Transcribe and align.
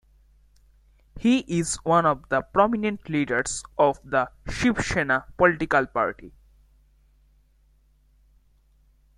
He 1.19 1.41
is 1.41 1.75
one 1.85 2.07
of 2.07 2.27
the 2.29 2.41
prominent 2.41 3.07
leaders 3.07 3.63
of 3.77 3.99
the 4.03 4.31
Shiv 4.49 4.83
Sena 4.83 5.27
political 5.37 5.85
party. 5.85 6.33